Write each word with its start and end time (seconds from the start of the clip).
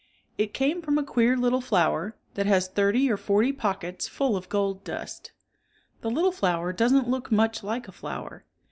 It 0.35 0.51
came 0.51 0.81
from 0.81 0.97
a 0.97 1.03
queer 1.03 1.37
little 1.37 1.61
flower, 1.61 2.15
that 2.33 2.47
has 2.47 2.67
thirty 2.67 3.07
or 3.11 3.17
forty 3.17 3.53
pockets 3.53 4.07
full 4.07 4.35
of 4.35 4.49
gold 4.49 4.83
dust 4.83 5.31
The 6.01 6.09
little 6.09 6.31
flower 6.31 6.73
doesn't 6.73 7.07
look 7.07 7.31
much 7.31 7.61
like 7.63 7.87
a 7.87 7.91
flower. 7.91 8.43